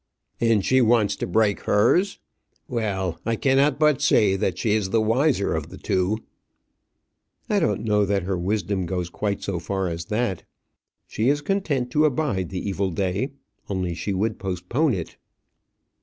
"And 0.39 0.65
she 0.65 0.81
wants 0.81 1.15
to 1.17 1.27
break 1.27 1.59
hers. 1.65 2.17
Well, 2.67 3.19
I 3.23 3.35
cannot 3.35 3.77
but 3.77 4.01
say 4.01 4.35
that 4.35 4.57
she 4.57 4.71
is 4.71 4.89
the 4.89 4.99
wiser 4.99 5.53
of 5.53 5.69
the 5.69 5.77
two." 5.77 6.23
"I 7.47 7.59
don't 7.59 7.83
know 7.85 8.03
that 8.05 8.23
her 8.23 8.35
wisdom 8.39 8.87
goes 8.87 9.11
quite 9.11 9.43
so 9.43 9.59
far 9.59 9.89
as 9.89 10.05
that. 10.05 10.43
She 11.05 11.29
is 11.29 11.41
content 11.41 11.91
to 11.91 12.05
abide 12.05 12.49
the 12.49 12.67
evil 12.67 12.89
day; 12.89 13.33
only 13.69 13.93
she 13.93 14.11
would 14.11 14.39
postpone 14.39 14.95
it." 14.95 15.17